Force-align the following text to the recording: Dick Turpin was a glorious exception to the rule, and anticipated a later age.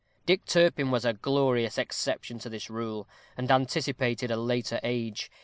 Dick 0.25 0.43
Turpin 0.47 0.89
was 0.89 1.05
a 1.05 1.13
glorious 1.13 1.77
exception 1.77 2.39
to 2.39 2.49
the 2.49 2.65
rule, 2.71 3.07
and 3.37 3.51
anticipated 3.51 4.31
a 4.31 4.35
later 4.35 4.79
age. 4.81 5.29